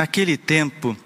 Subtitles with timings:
[0.00, 0.96] Naquele tempo,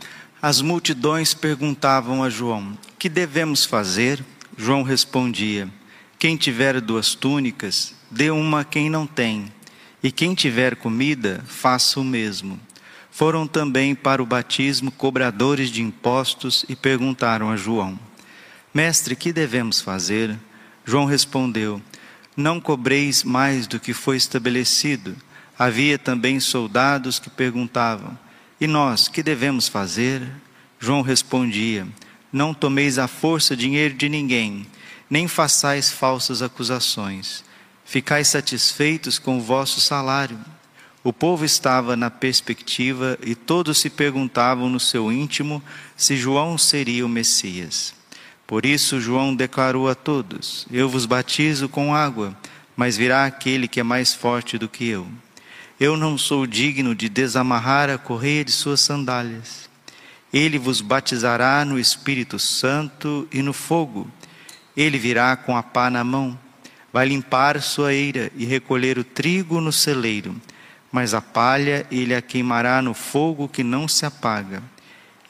[0.41, 4.25] as multidões perguntavam a João: Que devemos fazer?
[4.57, 5.69] João respondia:
[6.17, 9.53] Quem tiver duas túnicas, dê uma a quem não tem,
[10.01, 12.57] e quem tiver comida, faça o mesmo.
[13.11, 17.99] Foram também para o batismo cobradores de impostos e perguntaram a João:
[18.73, 20.39] Mestre, que devemos fazer?
[20.85, 21.83] João respondeu:
[22.37, 25.17] Não cobreis mais do que foi estabelecido.
[25.59, 28.17] Havia também soldados que perguntavam:
[28.61, 30.23] e nós, que devemos fazer?
[30.79, 31.87] João respondia:
[32.33, 34.67] Não tomeis à força dinheiro de ninguém,
[35.11, 37.45] nem façais falsas acusações.
[37.85, 40.39] Ficais satisfeitos com o vosso salário.
[41.03, 45.63] O povo estava na perspectiva e todos se perguntavam no seu íntimo
[45.97, 47.93] se João seria o Messias.
[48.47, 52.37] Por isso, João declarou a todos: Eu vos batizo com água,
[52.77, 55.07] mas virá aquele que é mais forte do que eu
[55.79, 59.69] eu não sou digno de desamarrar a correia de suas sandálias.
[60.33, 64.09] Ele vos batizará no Espírito Santo e no fogo.
[64.77, 66.39] Ele virá com a pá na mão,
[66.93, 70.35] vai limpar sua eira e recolher o trigo no celeiro,
[70.91, 74.63] mas a palha ele a queimará no fogo que não se apaga.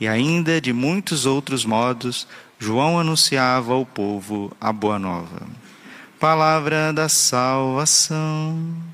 [0.01, 2.27] E ainda de muitos outros modos,
[2.59, 5.47] João anunciava ao povo a boa nova.
[6.19, 8.94] Palavra da salvação.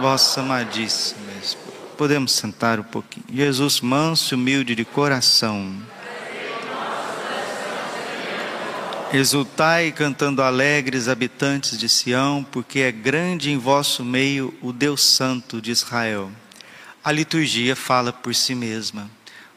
[0.00, 1.76] vossa amadíssima esposa.
[1.98, 3.26] Podemos sentar um pouquinho.
[3.30, 5.76] Jesus, manso e humilde de coração.
[9.12, 15.60] Exultai cantando alegres, habitantes de Sião, porque é grande em vosso meio o Deus Santo
[15.60, 16.30] de Israel.
[17.04, 19.10] A liturgia fala por si mesma.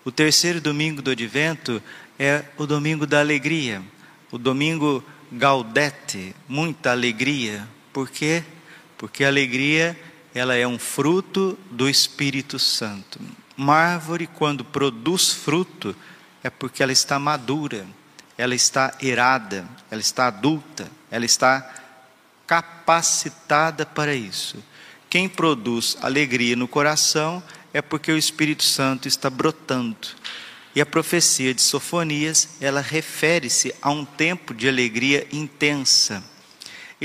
[0.03, 1.81] O terceiro domingo do advento
[2.19, 3.81] é o domingo da alegria,
[4.29, 7.65] o domingo gaudete, muita alegria.
[7.93, 8.43] Por quê?
[8.97, 9.97] Porque a alegria
[10.33, 13.19] ela é um fruto do Espírito Santo.
[13.55, 15.95] Uma árvore, quando produz fruto,
[16.43, 17.85] é porque ela está madura,
[18.37, 21.73] ela está erada, ela está adulta, ela está
[22.47, 24.57] capacitada para isso.
[25.09, 30.07] Quem produz alegria no coração é porque o Espírito Santo está brotando.
[30.75, 36.32] E a profecia de Sofonias, ela refere-se a um tempo de alegria intensa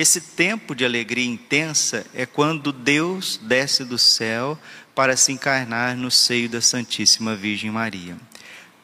[0.00, 4.56] esse tempo de alegria intensa é quando Deus desce do céu
[4.94, 8.16] para se encarnar no seio da Santíssima Virgem Maria.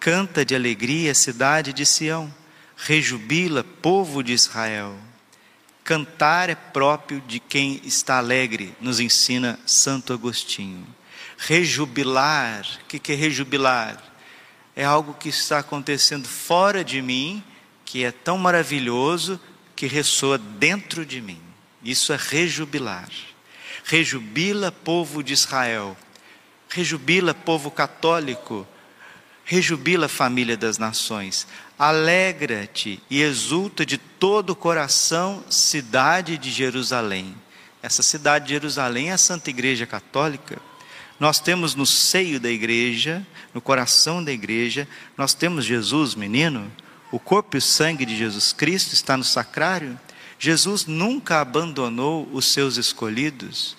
[0.01, 2.35] Canta de alegria a cidade de Sião,
[2.77, 4.97] rejubila povo de Israel.
[5.85, 10.85] Cantar é próprio de quem está alegre, nos ensina Santo Agostinho.
[11.39, 14.03] Rejubilar, o que é rejubilar?
[14.75, 17.41] É algo que está acontecendo fora de mim,
[17.85, 19.41] que é tão maravilhoso
[19.75, 21.41] que ressoa dentro de mim.
[21.83, 23.09] Isso é rejubilar.
[23.85, 25.97] Rejubila, povo de Israel.
[26.69, 28.67] Rejubila, povo católico.
[29.45, 31.47] Rejubila, família das nações.
[31.79, 37.35] Alegra-te e exulta de todo o coração, cidade de Jerusalém.
[37.83, 40.59] Essa cidade de Jerusalém é a Santa Igreja Católica.
[41.21, 46.73] Nós temos no seio da igreja, no coração da igreja, nós temos Jesus, menino,
[47.15, 49.97] o corpo e o sangue de Jesus Cristo está no sacrário,
[50.37, 53.77] Jesus nunca abandonou os seus escolhidos.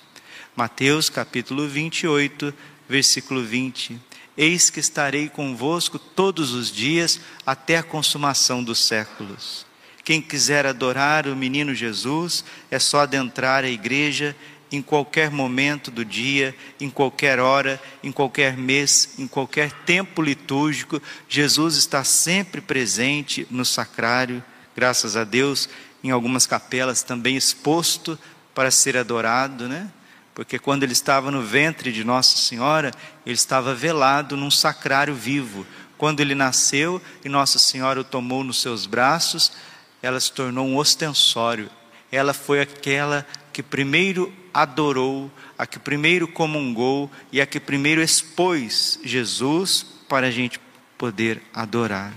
[0.56, 2.54] Mateus capítulo 28,
[2.88, 4.00] versículo 20.
[4.38, 9.66] Eis que estarei convosco todos os dias até a consumação dos séculos.
[10.02, 14.34] Quem quiser adorar o menino Jesus, é só adentrar a igreja
[14.72, 21.02] em qualquer momento do dia, em qualquer hora, em qualquer mês, em qualquer tempo litúrgico,
[21.30, 24.44] Jesus está sempre presente no sacrário,
[24.76, 25.70] graças a Deus,
[26.04, 28.18] em algumas capelas também exposto
[28.54, 29.90] para ser adorado, né?
[30.34, 32.92] Porque quando ele estava no ventre de Nossa Senhora,
[33.26, 35.66] ele estava velado num sacrário vivo.
[35.98, 39.54] Quando ele nasceu e Nossa Senhora o tomou nos seus braços,
[40.02, 41.70] ela se tornou um ostensório.
[42.12, 43.26] Ela foi aquela
[43.56, 50.30] que primeiro adorou, a que primeiro comungou e a que primeiro expôs Jesus para a
[50.32, 50.60] gente
[50.98, 52.14] poder adorar.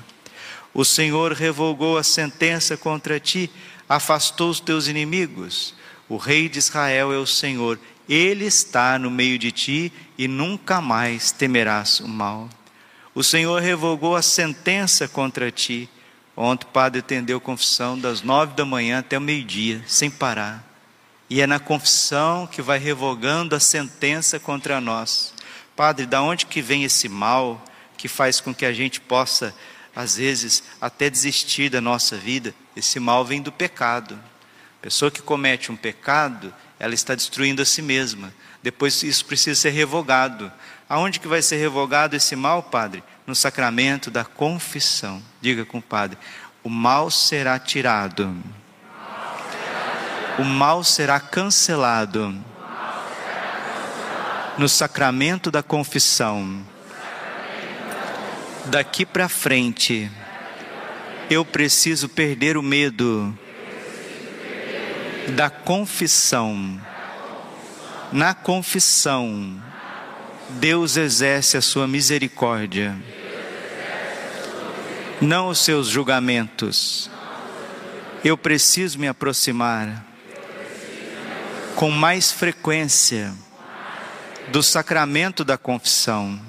[0.75, 3.49] O Senhor revogou a sentença contra ti,
[3.89, 5.77] afastou os teus inimigos.
[6.09, 10.81] O Rei de Israel é o Senhor, ele está no meio de ti e nunca
[10.81, 12.49] mais temerás o mal.
[13.15, 15.89] O Senhor revogou a sentença contra ti.
[16.37, 20.68] Ontem o padre atendeu confissão das nove da manhã até o meio-dia, sem parar.
[21.31, 25.35] E é na confissão que vai revogando a sentença contra nós.
[25.77, 27.63] Padre, da onde que vem esse mal
[27.97, 29.55] que faz com que a gente possa,
[29.95, 32.55] às vezes, até desistir da nossa vida?
[32.75, 34.19] Esse mal vem do pecado.
[34.79, 38.33] A pessoa que comete um pecado, ela está destruindo a si mesma.
[38.63, 40.51] Depois isso precisa ser revogado.
[40.89, 43.03] Aonde que vai ser revogado esse mal, padre?
[43.27, 45.23] No sacramento da confissão.
[45.41, 46.17] Diga com o padre:
[46.63, 48.35] o mal será tirado.
[50.39, 52.35] O mal será cancelado.
[54.57, 56.65] No sacramento da confissão.
[58.67, 60.11] Daqui para frente,
[61.31, 63.37] eu preciso perder o medo
[65.35, 66.81] da confissão.
[68.13, 69.61] Na confissão,
[70.51, 72.97] Deus exerce a sua misericórdia,
[75.21, 77.11] não os seus julgamentos.
[78.25, 80.08] Eu preciso me aproximar
[81.79, 83.33] com mais frequência
[84.49, 86.41] do sacramento da confissão.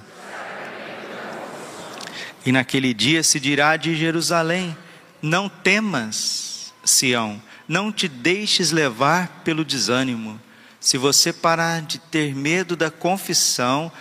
[2.44, 4.76] E naquele dia se dirá de Jerusalém:
[5.22, 10.42] Não temas, Sião, não te deixes levar pelo desânimo.
[10.80, 13.92] Se você parar de ter medo da confissão,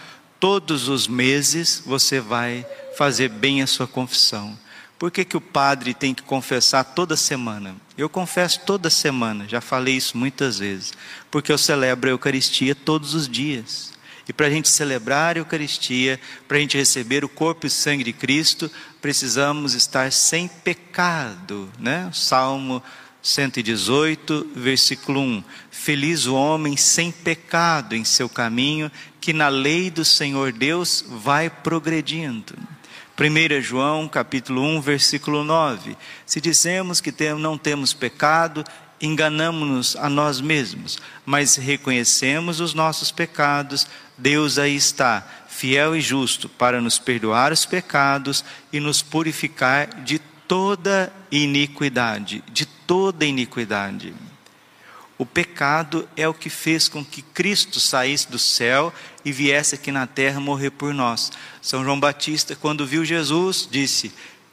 [0.41, 2.67] todos os meses você vai
[2.97, 4.59] fazer bem a sua confissão.
[4.99, 7.77] Por que, que o padre tem que confessar toda semana?
[7.99, 10.93] Eu confesso toda semana, já falei isso muitas vezes,
[11.33, 13.93] porque eu celebro a Eucaristia todos os dias.
[14.29, 18.05] E para a gente celebrar a Eucaristia, para a gente receber o corpo e sangue
[18.05, 18.71] de Cristo,
[19.03, 22.09] precisamos estar sem pecado, né?
[22.13, 22.81] Salmo
[23.21, 25.45] 118, versículo 1.
[25.69, 31.51] Feliz o homem sem pecado em seu caminho, que na lei do Senhor Deus vai
[31.51, 32.55] progredindo.
[33.21, 35.97] 1 João, capítulo 1, versículo 9.
[36.25, 38.63] Se dizemos que não temos pecado,
[39.01, 46.49] enganamos-nos a nós mesmos, mas reconhecemos os nossos pecados, Deus aí está, fiel e justo,
[46.49, 54.15] para nos perdoar os pecados e nos purificar de toda iniquidade, de toda iniquidade.
[55.19, 58.95] O pecado é o que fez com que Cristo saísse do céu
[59.25, 61.33] e viesse aqui na terra morrer por nós.
[61.61, 64.13] São João Batista, quando viu Jesus, disse,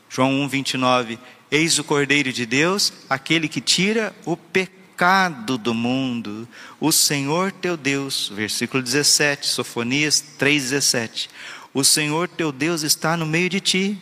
[0.09, 1.19] João 1, 29,
[1.51, 6.47] Eis o Cordeiro de Deus, aquele que tira o pecado do mundo.
[6.79, 11.29] O Senhor teu Deus, versículo 17, Sofonias 3,17.
[11.75, 14.01] O Senhor teu Deus está no meio de ti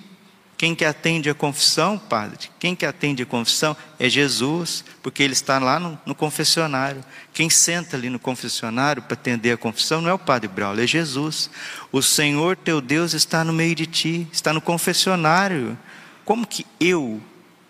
[0.63, 2.49] quem que atende a confissão, padre?
[2.57, 7.03] Quem que atende a confissão é Jesus, porque ele está lá no, no confessionário.
[7.33, 10.87] Quem senta ali no confessionário para atender a confissão não é o padre Braulio, é
[10.87, 11.49] Jesus.
[11.91, 15.77] O Senhor teu Deus está no meio de ti, está no confessionário.
[16.23, 17.21] Como que eu,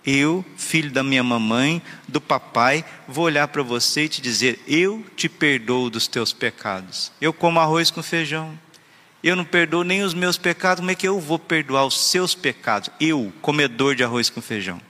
[0.05, 5.03] eu, filho da minha mamãe, do papai, vou olhar para você e te dizer: Eu
[5.15, 7.11] te perdoo dos teus pecados.
[7.19, 8.55] Eu como arroz com feijão
[9.23, 12.35] eu não perdoo nem os meus pecados, como é que eu vou perdoar os seus
[12.35, 12.89] pecados?
[12.99, 14.81] Eu, comedor de arroz com feijão.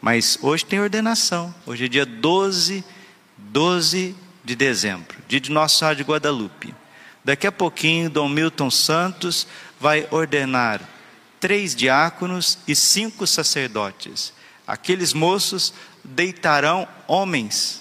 [0.00, 1.54] Mas hoje tem ordenação.
[1.64, 2.84] Hoje é dia 12,
[3.38, 6.74] 12 de dezembro, dia de Nossa Senhora de Guadalupe.
[7.24, 9.46] Daqui a pouquinho, Dom Milton Santos
[9.78, 10.80] vai ordenar
[11.38, 14.32] três diáconos e cinco sacerdotes.
[14.66, 15.72] Aqueles moços
[16.02, 17.79] deitarão homens,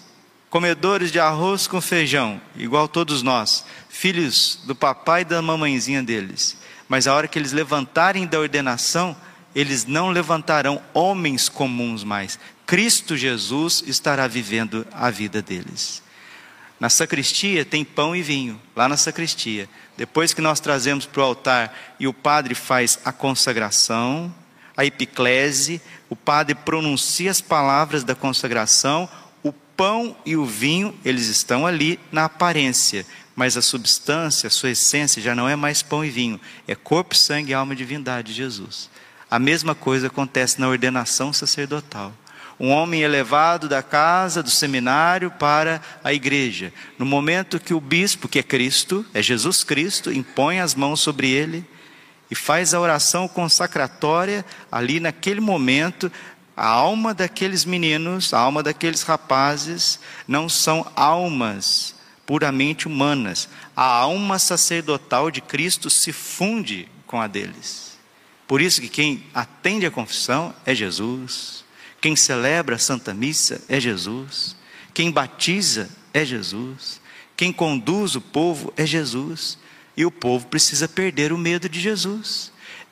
[0.49, 6.57] comedores de arroz com feijão, igual todos nós, filhos do papai e da mamãezinha deles.
[6.87, 9.15] Mas a hora que eles levantarem da ordenação,
[9.53, 12.39] eles não levantarão homens comuns mais.
[12.65, 16.01] Cristo Jesus estará vivendo a vida deles.
[16.79, 19.69] Na sacristia tem pão e vinho, lá na sacristia.
[19.97, 24.33] Depois que nós trazemos para o altar e o padre faz a consagração,
[24.77, 29.09] a epiclese, o padre pronuncia as palavras da consagração,
[29.79, 35.21] pão e o vinho, eles estão ali na aparência, mas a substância, a sua essência
[35.21, 38.89] já não é mais pão e vinho, é corpo, sangue, alma e divindade de Jesus.
[39.31, 42.11] A mesma coisa acontece na ordenação sacerdotal.
[42.59, 46.73] Um homem elevado da casa, do seminário para a igreja.
[46.97, 51.29] No momento que o bispo, que é Cristo, é Jesus Cristo, impõe as mãos sobre
[51.29, 51.63] ele
[52.29, 56.11] e faz a oração consacratória, ali naquele momento,
[56.59, 59.97] a alma daqueles meninos, a alma daqueles rapazes,
[60.27, 63.47] não são almas puramente humanas.
[63.73, 67.97] A alma sacerdotal de Cristo se funde com a deles.
[68.45, 71.63] Por isso que quem atende a confissão é Jesus.
[72.01, 74.53] Quem celebra a Santa Missa é Jesus.
[74.93, 76.99] Quem batiza é Jesus.
[77.37, 79.57] Quem conduz o povo é Jesus.
[79.95, 82.51] E o povo precisa perder o medo de Jesus.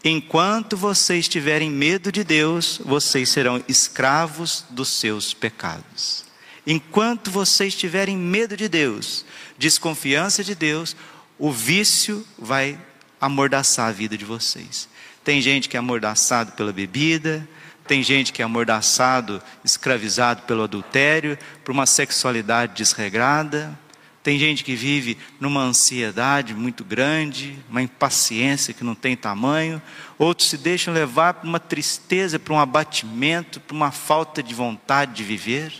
[0.10, 6.24] Enquanto vocês tiverem medo de Deus, vocês serão escravos dos seus pecados.
[6.66, 9.26] Enquanto vocês tiverem medo de Deus,
[9.58, 10.96] desconfiança de Deus,
[11.38, 12.80] o vício vai
[13.20, 14.88] amordaçar a vida de vocês.
[15.26, 17.46] Tem gente que é amordaçado pela bebida,
[17.86, 23.78] tem gente que é amordaçado, escravizado pelo adultério, por uma sexualidade desregrada.
[24.28, 29.82] Tem gente que vive numa ansiedade muito grande, uma impaciência que não tem tamanho.
[30.18, 35.14] Outros se deixam levar por uma tristeza, por um abatimento, por uma falta de vontade
[35.14, 35.72] de viver.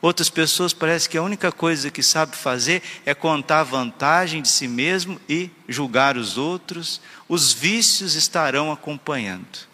[0.00, 4.66] Outras pessoas parece que a única coisa que sabe fazer é contar vantagem de si
[4.66, 6.98] mesmo e julgar os outros.
[7.28, 9.70] Os vícios estarão acompanhando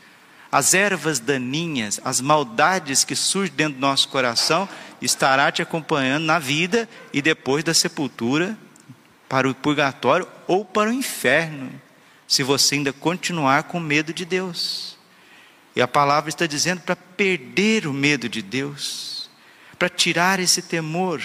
[0.50, 4.68] as ervas daninhas, as maldades que surgem dentro do nosso coração,
[5.00, 8.56] estará te acompanhando na vida e depois da sepultura
[9.28, 11.70] para o purgatório ou para o inferno,
[12.26, 14.96] se você ainda continuar com medo de Deus.
[15.76, 19.30] E a palavra está dizendo para perder o medo de Deus,
[19.78, 21.22] para tirar esse temor,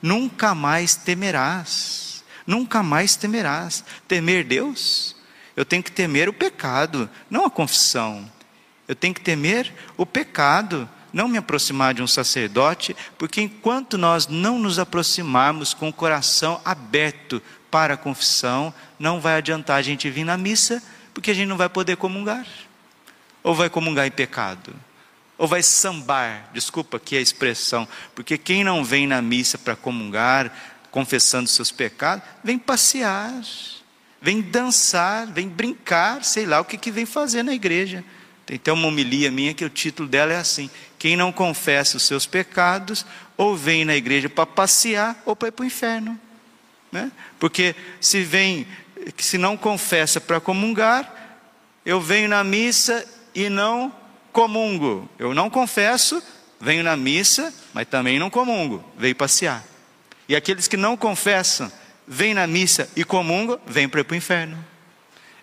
[0.00, 3.84] nunca mais temerás, nunca mais temerás.
[4.08, 5.16] Temer Deus?
[5.56, 8.30] Eu tenho que temer o pecado, não a confissão.
[8.90, 14.26] Eu tenho que temer o pecado, não me aproximar de um sacerdote, porque enquanto nós
[14.26, 20.10] não nos aproximarmos com o coração aberto para a confissão, não vai adiantar a gente
[20.10, 20.82] vir na missa,
[21.14, 22.44] porque a gente não vai poder comungar.
[23.44, 24.74] Ou vai comungar em pecado,
[25.38, 30.52] ou vai sambar, desculpa aqui a expressão, porque quem não vem na missa para comungar,
[30.90, 33.40] confessando seus pecados, vem passear,
[34.20, 38.04] vem dançar, vem brincar, sei lá o que, que vem fazer na igreja.
[38.50, 42.02] Tem até uma homilia minha que o título dela é assim: Quem não confessa os
[42.02, 46.18] seus pecados, ou vem na igreja para passear, ou para ir para o inferno.
[46.90, 47.12] Né?
[47.38, 48.66] Porque se vem,
[49.16, 51.38] se não confessa para comungar,
[51.86, 53.94] eu venho na missa e não
[54.32, 55.08] comungo.
[55.16, 56.20] Eu não confesso,
[56.60, 59.64] venho na missa, mas também não comungo, veio passear.
[60.28, 61.70] E aqueles que não confessam,
[62.04, 64.58] vêm na missa e comungam, vêm para o inferno.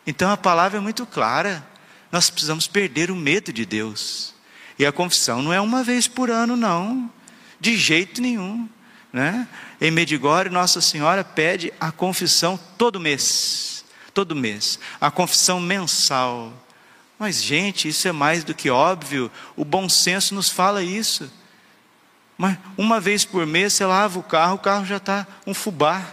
[0.05, 1.65] Então a palavra é muito clara.
[2.11, 4.33] Nós precisamos perder o medo de Deus.
[4.79, 7.11] E a confissão não é uma vez por ano, não,
[7.59, 8.69] de jeito nenhum.
[9.11, 9.47] Né?
[9.81, 13.83] Em Medigore, Nossa Senhora pede a confissão todo mês,
[14.13, 16.53] todo mês, a confissão mensal.
[17.17, 21.31] Mas, gente, isso é mais do que óbvio, o bom senso nos fala isso.
[22.37, 26.05] Mas uma vez por mês você lava o carro, o carro já está um fubá.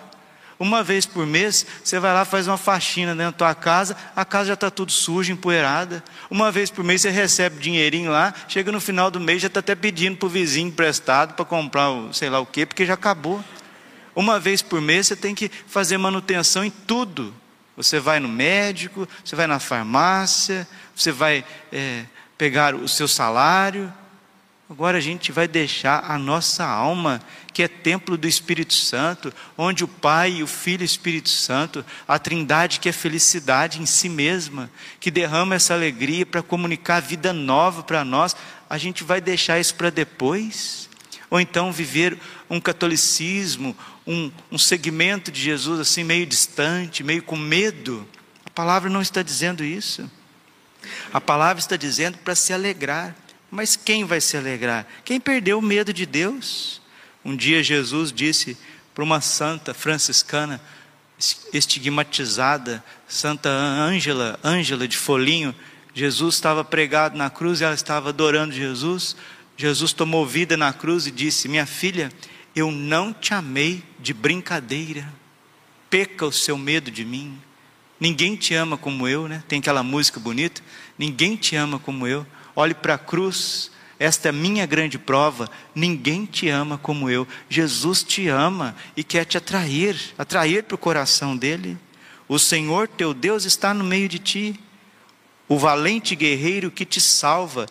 [0.64, 4.24] Uma vez por mês, você vai lá faz uma faxina dentro da tua casa, a
[4.24, 6.02] casa já está tudo suja, empoeirada.
[6.30, 9.60] Uma vez por mês você recebe dinheirinho lá, chega no final do mês já está
[9.60, 12.94] até pedindo para o vizinho emprestado para comprar o, sei lá o quê, porque já
[12.94, 13.44] acabou.
[14.16, 17.34] Uma vez por mês você tem que fazer manutenção em tudo.
[17.76, 20.66] Você vai no médico, você vai na farmácia,
[20.96, 22.06] você vai é,
[22.38, 23.92] pegar o seu salário,
[24.68, 27.20] Agora a gente vai deixar a nossa alma,
[27.52, 31.84] que é templo do Espírito Santo, onde o Pai, o Filho e o Espírito Santo,
[32.08, 37.30] a Trindade que é felicidade em si mesma, que derrama essa alegria para comunicar vida
[37.30, 38.34] nova para nós,
[38.68, 40.88] a gente vai deixar isso para depois?
[41.30, 42.18] Ou então viver
[42.48, 48.08] um catolicismo, um, um segmento de Jesus assim meio distante, meio com medo?
[48.46, 50.10] A palavra não está dizendo isso.
[51.12, 53.14] A palavra está dizendo para se alegrar.
[53.54, 54.84] Mas quem vai se alegrar?
[55.04, 56.82] Quem perdeu o medo de Deus?
[57.24, 58.58] Um dia Jesus disse
[58.92, 60.60] para uma santa franciscana,
[61.52, 65.54] estigmatizada, Santa Ângela, Ângela de Folinho,
[65.94, 69.14] Jesus estava pregado na cruz e ela estava adorando Jesus.
[69.56, 72.10] Jesus tomou vida na cruz e disse: Minha filha,
[72.56, 75.08] eu não te amei de brincadeira.
[75.88, 77.40] Peca o seu medo de mim.
[78.00, 79.44] Ninguém te ama como eu, né?
[79.46, 80.60] Tem aquela música bonita.
[80.98, 85.48] Ninguém te ama como eu olhe para a cruz, esta é minha grande prova.
[85.74, 87.26] Ninguém te ama como eu.
[87.48, 91.78] Jesus te ama e quer te atrair, atrair para o coração dele.
[92.28, 94.60] O Senhor teu Deus está no meio de ti,
[95.48, 97.66] o valente guerreiro que te salva.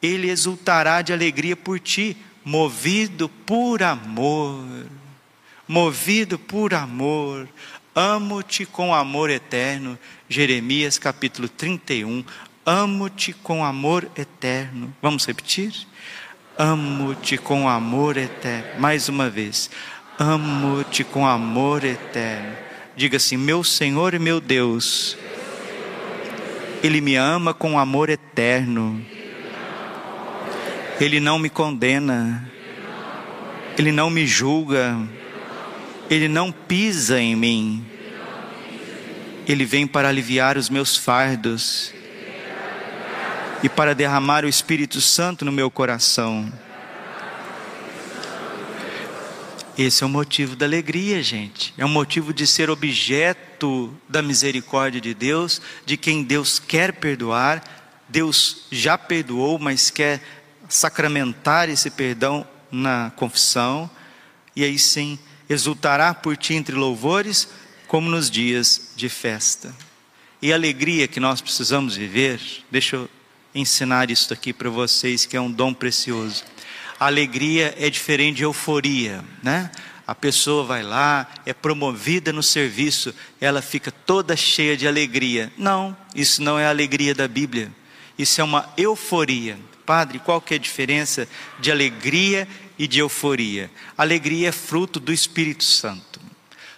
[0.00, 4.86] ele exultará de alegria por ti, movido por amor.
[5.66, 7.48] Movido por amor,
[7.92, 9.98] amo-te com amor eterno.
[10.28, 12.24] Jeremias capítulo 31.
[12.68, 14.92] Amo-te com amor eterno.
[15.00, 15.72] Vamos repetir?
[16.58, 18.80] Amo-te com amor eterno.
[18.80, 19.70] Mais uma vez.
[20.18, 22.56] Amo-te com amor eterno.
[22.96, 25.16] Diga assim: Meu Senhor e meu Deus,
[26.82, 29.00] Ele me ama com amor eterno.
[31.00, 32.50] Ele não me condena.
[33.78, 34.98] Ele não me julga.
[36.10, 37.86] Ele não pisa em mim.
[39.46, 41.94] Ele vem para aliviar os meus fardos
[43.62, 46.52] e para derramar o Espírito Santo no meu coração.
[49.76, 51.74] Esse é o motivo da alegria, gente.
[51.76, 57.62] É o motivo de ser objeto da misericórdia de Deus, de quem Deus quer perdoar.
[58.08, 60.22] Deus já perdoou, mas quer
[60.68, 63.90] sacramentar esse perdão na confissão.
[64.54, 67.46] E aí sim, exultará por ti entre louvores,
[67.86, 69.74] como nos dias de festa.
[70.40, 73.10] E a alegria que nós precisamos viver, deixa eu
[73.56, 76.44] ensinar isso aqui para vocês, que é um dom precioso
[76.98, 79.70] alegria é diferente de euforia, né?
[80.06, 85.52] A pessoa vai lá, é promovida no serviço, ela fica toda cheia de alegria.
[85.58, 87.72] Não, isso não é a alegria da Bíblia.
[88.16, 89.58] Isso é uma euforia.
[89.84, 92.46] Padre, qual que é a diferença de alegria
[92.78, 93.68] e de euforia?
[93.98, 96.20] Alegria é fruto do Espírito Santo.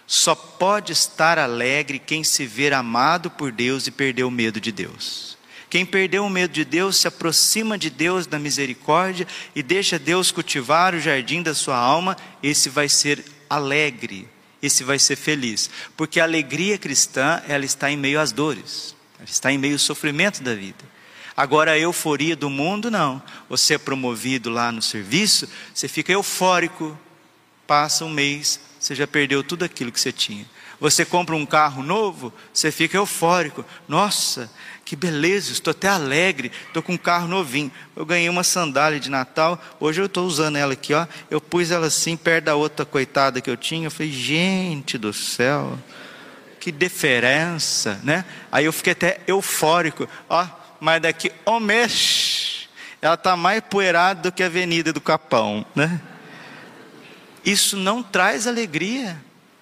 [0.07, 4.71] Só pode estar alegre quem se ver amado por Deus e perdeu o medo de
[4.71, 5.38] Deus.
[5.69, 10.31] Quem perdeu o medo de Deus se aproxima de Deus da misericórdia e deixa Deus
[10.31, 14.27] cultivar o jardim da sua alma, esse vai ser alegre,
[14.61, 19.29] esse vai ser feliz, porque a alegria cristã, ela está em meio às dores, ela
[19.29, 20.89] está em meio ao sofrimento da vida.
[21.37, 23.21] Agora a euforia do mundo não.
[23.47, 26.99] Você é promovido lá no serviço, você fica eufórico,
[27.65, 30.45] passa um mês, você já perdeu tudo aquilo que você tinha.
[30.79, 33.65] Você compra um carro novo, você fica eufórico.
[33.87, 34.49] Nossa,
[34.85, 37.71] que beleza, estou até alegre, estou com um carro novinho.
[37.95, 41.05] Eu ganhei uma sandália de Natal, hoje eu estou usando ela aqui, ó.
[41.29, 43.87] Eu pus ela assim perto da outra coitada que eu tinha.
[43.87, 45.77] Eu falei, gente do céu,
[46.59, 48.23] que diferença, né?
[48.51, 50.47] Aí eu fiquei até eufórico, ó.
[50.79, 52.69] Mas daqui um mês,
[53.01, 55.99] ela está mais poeirada do que a Avenida do Capão, né?
[57.43, 59.21] Isso não traz alegria,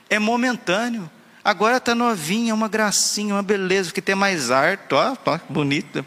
[0.09, 1.09] é momentâneo.
[1.43, 6.05] Agora está novinha, uma gracinha, uma beleza, que tem mais arte, ó, ó, bonita.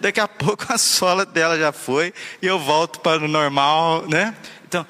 [0.00, 4.34] Daqui a pouco a sola dela já foi e eu volto para o normal, né?
[4.66, 4.86] Então,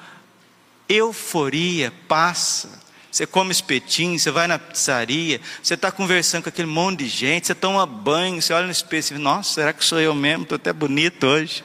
[0.87, 2.81] euforia passa.
[3.11, 7.47] Você come espetinho, você vai na pizzaria, você está conversando com aquele monte de gente,
[7.47, 10.43] você toma banho, você olha no espelho e diz, nossa, será que sou eu mesmo?
[10.43, 11.61] Estou até bonito hoje.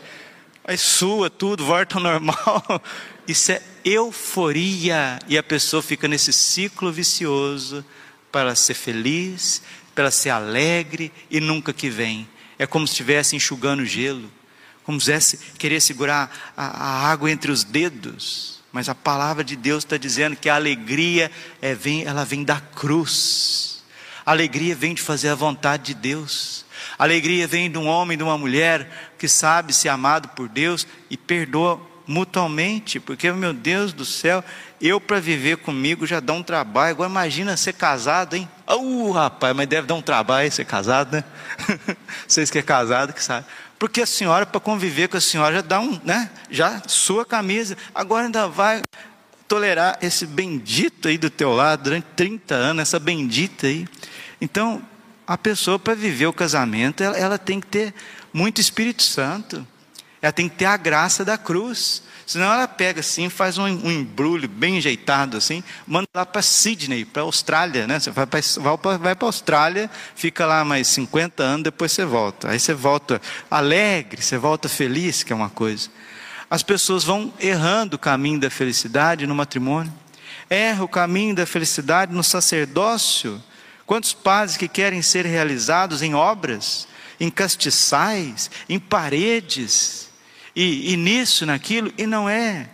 [0.65, 2.83] Aí sua tudo, volta ao normal.
[3.29, 5.21] Isso é euforia.
[5.29, 7.85] E a pessoa fica nesse ciclo vicioso
[8.33, 9.63] para ser feliz,
[9.95, 12.29] para ser alegre e nunca que vem.
[12.59, 14.31] É como se estivesse enxugando gelo,
[14.83, 18.61] como se quisesse querer segurar a, a, água entre os dedos.
[18.73, 21.31] Mas a palavra de Deus está dizendo que a alegria
[21.63, 23.85] é, vem, ela vem da cruz.
[24.25, 26.65] A alegria vem de fazer a vontade de Deus.
[26.99, 30.87] A alegria vem de um homem, de uma mulher que sabe ser amado por Deus
[31.09, 34.45] e perdoa mutuamente, porque, meu Deus do céu,
[34.81, 36.91] eu para viver comigo já dá um trabalho.
[36.91, 38.49] Agora imagina ser casado, hein?
[38.69, 41.25] Uh, rapaz, mas deve dar um trabalho ser casado, né?
[42.27, 43.47] Vocês que é casado que sabem.
[43.79, 46.31] Porque a senhora, para conviver com a senhora, já dá um, né?
[46.51, 47.77] Já sua camisa.
[47.95, 48.83] Agora ainda vai
[49.47, 53.87] tolerar esse bendito aí do teu lado durante 30 anos, essa bendita aí.
[54.41, 54.83] Então,
[55.27, 57.95] a pessoa para viver o casamento, ela, ela tem que ter
[58.33, 59.67] muito Espírito Santo.
[60.27, 62.03] Ela tem que ter a graça da cruz.
[62.27, 67.05] Senão ela pega assim, faz um, um embrulho bem enjeitado assim, manda lá para Sydney,
[67.05, 68.01] para Austrália, né?
[68.01, 72.51] Você vai para vai Austrália, fica lá mais 50 anos, depois você volta.
[72.51, 75.89] Aí você volta alegre, você volta feliz, que é uma coisa.
[76.51, 79.95] As pessoas vão errando o caminho da felicidade no matrimônio,
[80.51, 83.41] erra o caminho da felicidade no sacerdócio.
[83.87, 86.89] Quantos padres que querem ser realizados em obras,
[87.21, 90.06] em castiçais, em paredes,
[90.57, 92.71] e, e nisso, naquilo, e não é.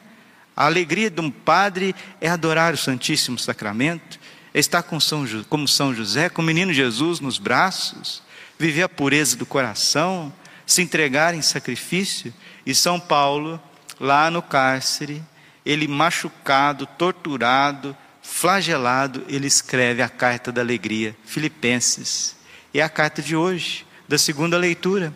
[0.56, 4.20] A alegria de um padre é adorar o Santíssimo Sacramento,
[4.54, 8.22] é estar com São, como São José, com o menino Jesus nos braços,
[8.58, 10.32] viver a pureza do coração,
[10.64, 12.32] se entregar em sacrifício.
[12.64, 13.60] E São Paulo,
[13.98, 15.20] lá no cárcere,
[15.66, 22.36] ele machucado, torturado, flagelado, ele escreve a carta da alegria, Filipenses.
[22.72, 25.12] É a carta de hoje, da segunda leitura.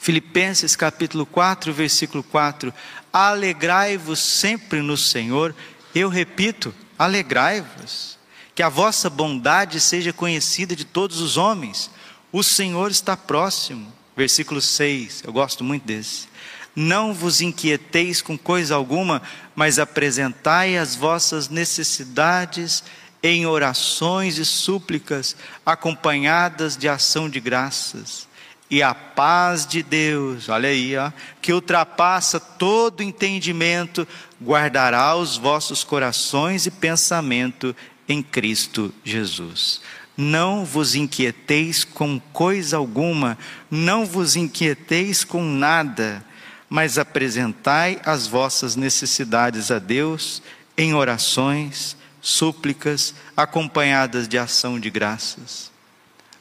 [0.00, 2.72] Filipenses capítulo 4, versículo 4:
[3.12, 5.54] Alegrai-vos sempre no Senhor.
[5.94, 8.18] Eu repito, alegrai-vos.
[8.54, 11.90] Que a vossa bondade seja conhecida de todos os homens.
[12.32, 13.92] O Senhor está próximo.
[14.16, 16.28] Versículo 6, eu gosto muito desse.
[16.74, 19.20] Não vos inquieteis com coisa alguma,
[19.54, 22.82] mas apresentai as vossas necessidades
[23.22, 28.29] em orações e súplicas, acompanhadas de ação de graças.
[28.70, 31.10] E a paz de Deus, olha aí, ó,
[31.42, 34.06] que ultrapassa todo entendimento,
[34.40, 37.74] guardará os vossos corações e pensamento
[38.08, 39.80] em Cristo Jesus.
[40.16, 43.36] Não vos inquieteis com coisa alguma,
[43.68, 46.24] não vos inquieteis com nada,
[46.68, 50.40] mas apresentai as vossas necessidades a Deus
[50.76, 55.72] em orações, súplicas, acompanhadas de ação de graças.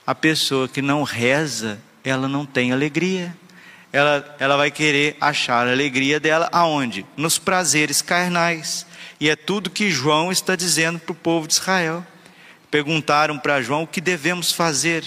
[0.06, 3.36] A pessoa que não reza, ela não tem alegria.
[3.92, 7.06] Ela, ela vai querer achar a alegria dela aonde?
[7.18, 8.86] Nos prazeres carnais.
[9.20, 12.06] E é tudo que João está dizendo para o povo de Israel.
[12.70, 15.04] Perguntaram para João o que devemos fazer.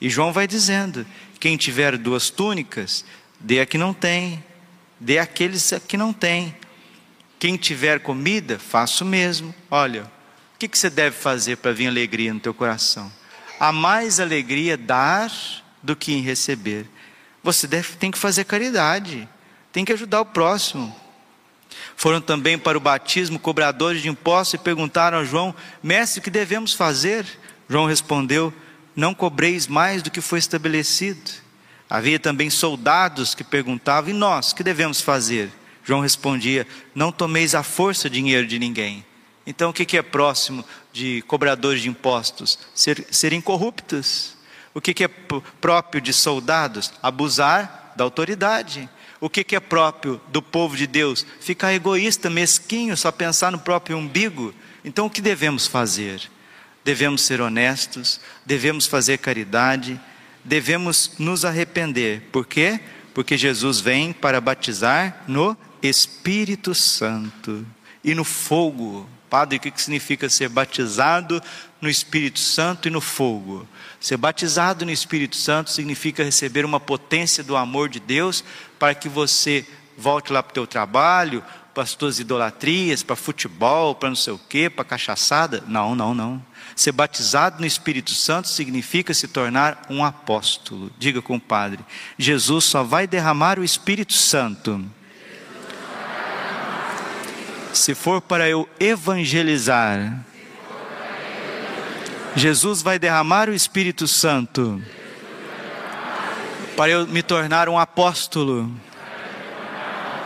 [0.00, 1.04] E João vai dizendo:
[1.40, 3.04] quem tiver duas túnicas,
[3.40, 4.42] dê a que não tem
[5.02, 6.54] dê àqueles que não têm.
[7.38, 9.52] Quem tiver comida, faça o mesmo.
[9.68, 13.12] Olha, o que, que você deve fazer para vir alegria no teu coração?
[13.58, 15.30] Há mais alegria dar
[15.82, 16.86] do que em receber.
[17.42, 19.28] Você deve, tem que fazer caridade,
[19.72, 20.94] tem que ajudar o próximo.
[21.96, 26.30] Foram também para o batismo cobradores de impostos e perguntaram a João: Mestre, o que
[26.30, 27.26] devemos fazer?
[27.68, 28.52] João respondeu:
[28.94, 31.30] Não cobreis mais do que foi estabelecido.
[31.88, 35.50] Havia também soldados que perguntavam: e nós, que devemos fazer?
[35.84, 39.04] João respondia: não tomeis à força dinheiro de ninguém.
[39.46, 42.58] Então, o que é próximo de cobradores de impostos?
[42.74, 44.36] Ser, serem corruptos.
[44.74, 45.08] O que é
[45.60, 46.92] próprio de soldados?
[47.02, 48.88] Abusar da autoridade.
[49.20, 51.24] O que é próprio do povo de Deus?
[51.40, 54.52] Ficar egoísta, mesquinho, só pensar no próprio umbigo.
[54.84, 56.28] Então, o que devemos fazer?
[56.84, 60.00] Devemos ser honestos, devemos fazer caridade,
[60.44, 62.22] devemos nos arrepender.
[62.32, 62.80] Por quê?
[63.14, 67.64] Porque Jesus vem para batizar no Espírito Santo
[68.02, 69.08] e no fogo.
[69.32, 71.42] Padre, o que significa ser batizado
[71.80, 73.66] no Espírito Santo e no fogo?
[73.98, 78.44] Ser batizado no Espírito Santo significa receber uma potência do amor de Deus
[78.78, 79.66] para que você
[79.96, 81.42] volte lá para o teu trabalho,
[81.72, 85.64] para as tuas idolatrias, para futebol, para não sei o quê, para cachaçada.
[85.66, 86.44] Não, não, não.
[86.76, 90.92] Ser batizado no Espírito Santo significa se tornar um apóstolo.
[90.98, 91.82] Diga com o Padre:
[92.18, 94.84] Jesus só vai derramar o Espírito Santo
[97.72, 100.24] se for para eu evangelizar.
[102.34, 104.82] Jesus vai derramar o Espírito Santo
[106.76, 108.74] para eu me tornar um apóstolo,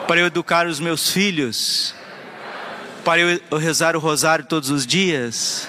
[0.07, 1.95] para eu educar os meus filhos,
[3.05, 5.69] para eu rezar o rosário todos os dias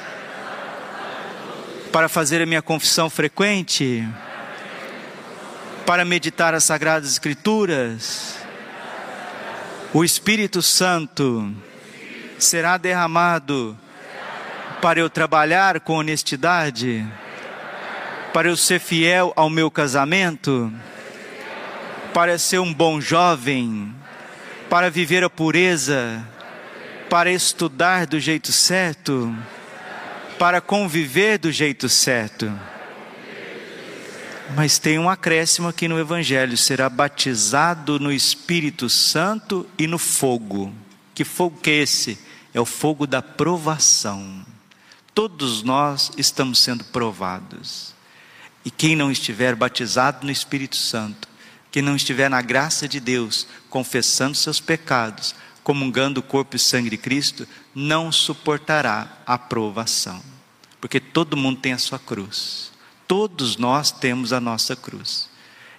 [1.98, 4.08] para fazer a minha confissão frequente,
[5.86, 8.36] para meditar as Sagradas Escrituras,
[9.94, 11.54] o Espírito Santo
[12.38, 13.78] será derramado
[14.82, 17.06] para eu trabalhar com honestidade,
[18.34, 20.72] para eu ser fiel ao meu casamento,
[22.14, 23.94] para ser um bom jovem,
[24.70, 26.24] para viver a pureza,
[27.10, 29.36] para estudar do jeito certo
[30.38, 32.52] para conviver do jeito certo.
[34.56, 40.74] Mas tem um acréscimo aqui no Evangelho: será batizado no Espírito Santo e no fogo.
[41.14, 42.18] Que fogo que é esse?
[42.54, 44.46] É o fogo da provação.
[45.14, 47.94] Todos nós estamos sendo provados.
[48.64, 51.28] E quem não estiver batizado no Espírito Santo,
[51.72, 55.34] quem não estiver na graça de Deus, confessando seus pecados,
[55.64, 60.22] comungando o corpo e sangue de Cristo, não suportará a provação.
[60.80, 62.72] Porque todo mundo tem a sua cruz.
[63.08, 65.30] Todos nós temos a nossa cruz.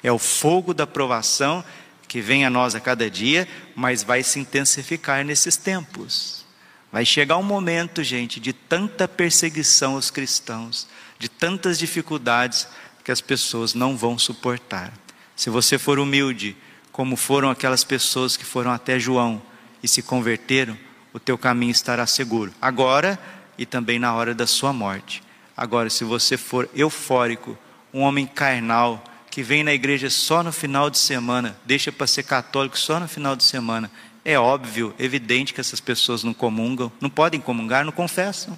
[0.02, 1.64] É o fogo da provação
[2.06, 6.44] que vem a nós a cada dia, mas vai se intensificar nesses tempos.
[6.90, 10.88] Vai chegar um momento, gente, de tanta perseguição aos cristãos,
[11.18, 12.66] de tantas dificuldades
[13.04, 14.92] que as pessoas não vão suportar.
[15.36, 16.56] Se você for humilde,
[16.90, 19.42] como foram aquelas pessoas que foram até João,
[19.82, 20.76] e se converteram,
[21.12, 22.52] o teu caminho estará seguro.
[22.60, 23.18] Agora
[23.56, 25.22] e também na hora da sua morte.
[25.58, 27.58] Agora, se você for eufórico,
[27.92, 32.22] um homem carnal, que vem na igreja só no final de semana, deixa para ser
[32.22, 33.90] católico só no final de semana,
[34.24, 38.56] é óbvio, evidente que essas pessoas não comungam, não podem comungar, não confessam.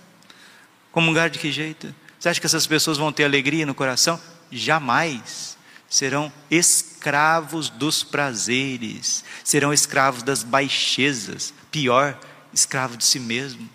[0.93, 1.95] Comungar de que jeito?
[2.19, 4.21] Você acha que essas pessoas vão ter alegria no coração?
[4.53, 5.57] Jamais.
[5.89, 12.17] serão escravos dos prazeres, serão escravos das baixezas, pior,
[12.53, 13.67] escravo de si mesmo.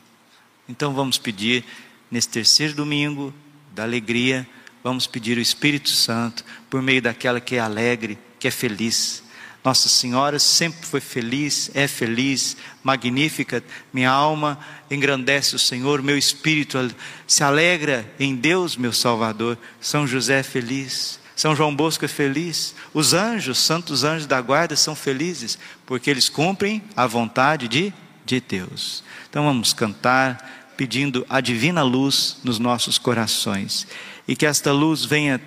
[0.70, 1.66] Então vamos pedir
[2.10, 3.34] nesse terceiro domingo
[3.74, 4.48] da alegria,
[4.84, 9.24] vamos pedir o Espírito Santo por meio daquela que é alegre, que é feliz.
[9.66, 13.64] Nossa Senhora sempre foi feliz, é feliz, magnífica.
[13.92, 14.60] Minha alma
[14.92, 16.78] engrandece o Senhor, meu espírito
[17.26, 19.58] se alegra em Deus, meu Salvador.
[19.82, 22.76] São José é feliz, São João Bosco é feliz.
[22.94, 27.92] Os anjos, santos anjos da guarda, são felizes, porque eles cumprem a vontade de,
[28.24, 29.04] de Deus.
[29.28, 33.88] Então vamos cantar, pedindo a divina luz nos nossos corações,
[34.28, 35.40] e que esta luz venha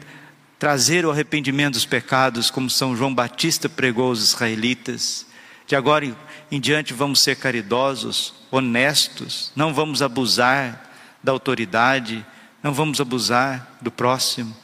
[0.59, 5.27] trazer o arrependimento dos pecados, como São João Batista pregou aos israelitas.
[5.67, 6.17] De agora
[6.51, 10.91] em diante vamos ser caridosos, honestos, não vamos abusar
[11.23, 12.25] da autoridade,
[12.63, 14.57] não vamos abusar do próximo,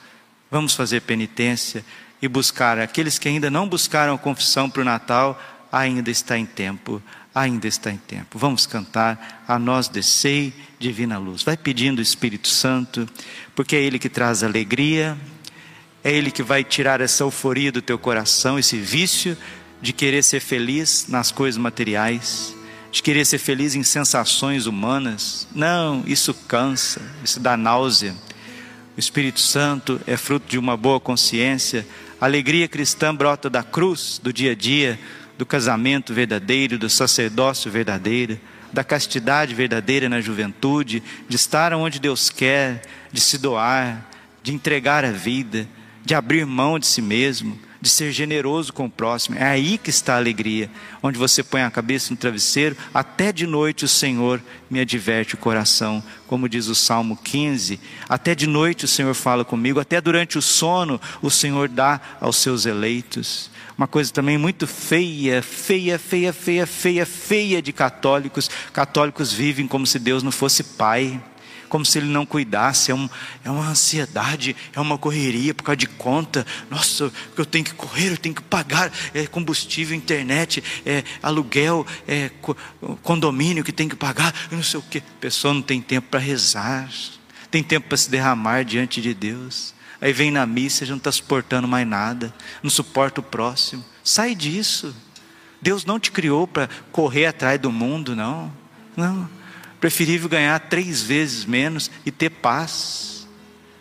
[0.51, 1.85] vamos fazer penitência
[2.21, 2.79] e buscar.
[2.79, 7.03] Aqueles que ainda não buscaram a confissão para o Natal, ainda está em tempo,
[7.35, 8.39] ainda está em tempo.
[8.39, 11.43] Vamos cantar a nós descei divina luz.
[11.43, 13.09] Vai pedindo o Espírito Santo,
[13.55, 15.19] porque é ele que traz alegria,
[16.05, 19.35] é Ele que vai tirar essa euforia do teu coração, esse vício
[19.81, 22.55] de querer ser feliz nas coisas materiais,
[22.93, 25.49] de querer ser feliz em sensações humanas.
[25.55, 28.15] Não, isso cansa, isso dá náusea.
[28.95, 31.87] O Espírito Santo é fruto de uma boa consciência.
[32.21, 35.01] A alegria cristã brota da cruz, do dia a dia,
[35.37, 38.39] do casamento verdadeiro, do sacerdócio verdadeiro,
[38.73, 44.11] da castidade verdadeira na juventude, de estar onde Deus quer, de se doar,
[44.43, 45.67] de entregar a vida
[46.05, 49.37] de abrir mão de si mesmo, de ser generoso com o próximo.
[49.37, 50.71] É aí que está a alegria,
[51.03, 55.39] onde você põe a cabeça no travesseiro, até de noite o Senhor me adverte o
[55.39, 57.79] coração, como diz o Salmo 15.
[58.09, 62.37] Até de noite o Senhor fala comigo, até durante o sono o Senhor dá aos
[62.37, 63.51] seus eleitos.
[63.77, 68.49] Uma coisa também muito feia, feia, feia, feia, feia, feia de católicos.
[68.73, 71.21] Católicos vivem como se Deus não fosse pai
[71.69, 73.09] como se ele não cuidasse, é, um,
[73.45, 76.47] é uma ansiedade, é uma correria por causa de conta.
[76.71, 82.31] Nossa, eu tenho que correr, eu tenho que pagar é combustível, internet, é aluguel, é
[83.03, 84.99] condomínio que tem que pagar, eu não sei o que.
[84.99, 86.89] A pessoa não tem tempo para rezar,
[87.51, 89.75] tem tempo para se derramar diante de Deus.
[90.01, 93.85] Aí vem na missa, já não está suportando mais nada, não suporta o próximo.
[94.03, 94.95] Sai disso.
[95.63, 98.53] Deus não te criou para correr atrás do mundo, não.
[98.95, 99.31] Não.
[99.85, 103.29] Preferível ganhar três vezes menos e ter paz,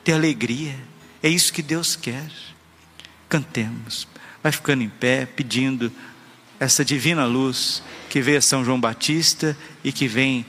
[0.04, 0.76] ter alegria.
[1.24, 2.30] É isso que Deus quer.
[3.30, 4.06] Cantemos.
[4.44, 5.90] Vai ficando em pé, pedindo
[6.60, 10.46] essa divina luz que veio a São João Batista e que vem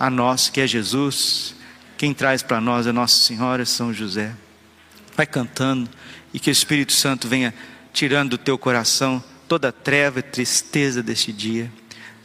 [0.00, 1.54] a nós, que é Jesus.
[1.98, 4.34] Quem traz para nós é Nossa Senhora São José.
[5.14, 5.90] Vai cantando
[6.32, 7.52] e que o Espírito Santo venha
[7.92, 11.70] tirando do teu coração toda a treva e tristeza deste dia.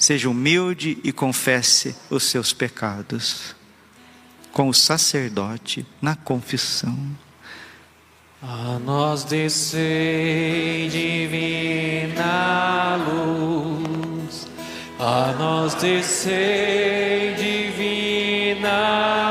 [0.01, 3.55] Seja humilde e confesse os seus pecados
[4.51, 6.97] com o sacerdote na confissão.
[8.41, 14.47] A nós descei divina luz,
[14.97, 19.30] a nós descei divina luz,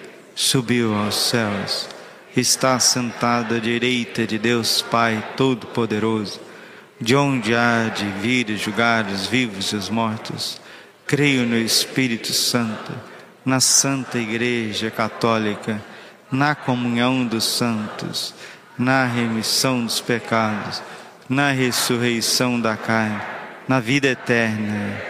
[0.35, 1.87] subiu aos céus,
[2.35, 6.39] está sentado à direita de Deus Pai Todo-Poderoso,
[6.99, 10.61] de onde há de vir julgar os vivos e os mortos.
[11.05, 12.91] Creio no Espírito Santo,
[13.43, 15.81] na Santa Igreja Católica,
[16.31, 18.33] na comunhão dos santos,
[18.77, 20.81] na remissão dos pecados
[21.31, 23.21] na ressurreição da carne,
[23.65, 25.01] na vida eterna